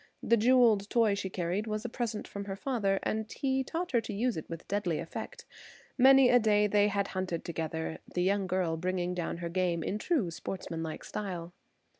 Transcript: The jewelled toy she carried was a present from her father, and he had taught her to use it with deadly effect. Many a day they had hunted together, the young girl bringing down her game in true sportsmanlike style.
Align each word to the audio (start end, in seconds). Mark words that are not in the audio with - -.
The 0.23 0.35
jewelled 0.35 0.89
toy 0.89 1.13
she 1.13 1.29
carried 1.29 1.67
was 1.67 1.85
a 1.85 1.87
present 1.87 2.27
from 2.27 2.45
her 2.45 2.55
father, 2.55 2.97
and 3.03 3.31
he 3.31 3.59
had 3.59 3.67
taught 3.67 3.91
her 3.91 4.01
to 4.01 4.11
use 4.15 4.35
it 4.35 4.49
with 4.49 4.67
deadly 4.67 4.97
effect. 4.97 5.45
Many 5.95 6.27
a 6.29 6.39
day 6.39 6.65
they 6.65 6.87
had 6.87 7.09
hunted 7.09 7.45
together, 7.45 7.99
the 8.11 8.23
young 8.23 8.47
girl 8.47 8.77
bringing 8.77 9.13
down 9.13 9.37
her 9.37 9.49
game 9.49 9.83
in 9.83 9.99
true 9.99 10.31
sportsmanlike 10.31 11.03
style. 11.03 11.53